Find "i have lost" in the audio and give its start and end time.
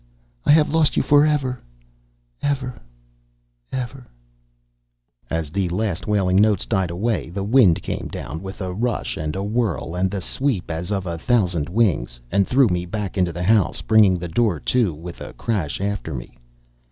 0.47-0.97